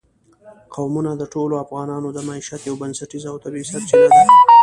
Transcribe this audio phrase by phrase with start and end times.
[0.75, 4.21] قومونه د ټولو افغانانو د معیشت یوه بنسټیزه او طبیعي سرچینه ده.